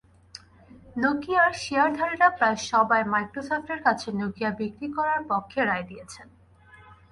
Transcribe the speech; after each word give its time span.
নকিয়ার 0.95 1.51
শেয়ারধারীরা 1.63 2.29
প্রায় 2.37 2.59
সবাই 2.71 3.01
মাইক্রোসফটের 3.13 3.79
কাছে 3.85 4.07
নকিয়া 4.19 4.51
বিক্রি 4.59 4.87
করার 4.97 5.21
পক্ষে 5.31 5.59
রায় 5.65 5.85
দিয়েছেন। 5.89 6.27